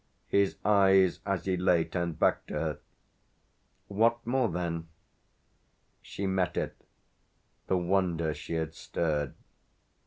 His 0.29 0.55
eyes, 0.65 1.19
as 1.27 1.45
he 1.45 1.55
lay, 1.55 1.83
turned 1.83 2.17
back 2.17 2.47
to 2.47 2.55
her. 2.55 2.79
"What 3.87 4.25
more 4.25 4.49
then?" 4.49 4.87
She 6.01 6.25
met 6.25 6.57
it, 6.57 6.75
the 7.67 7.77
wonder 7.77 8.33
she 8.33 8.55
had 8.55 8.73
stirred. 8.73 9.35